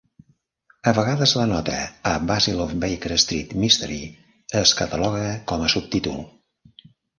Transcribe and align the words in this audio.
A 0.91 0.93
vegades 0.99 1.33
la 1.39 1.45
nota 1.51 1.75
"A 2.13 2.13
Basil 2.31 2.63
of 2.65 2.73
Baker 2.85 3.19
Street 3.25 3.55
mystery" 3.67 3.99
es 4.65 4.75
cataloga 4.83 5.29
com 5.55 5.69
a 5.69 5.73
subtítol. 5.77 6.29